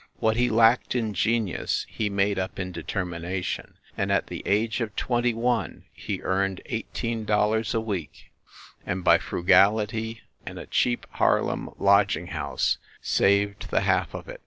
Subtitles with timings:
[0.17, 4.95] What he lacked in genius he made up in determination; and, at the age of
[4.95, 8.31] twenty one, he earned eighteen dollars a week,
[8.83, 14.39] and by frugality and a cheap Harlem lodging house saved the half of it.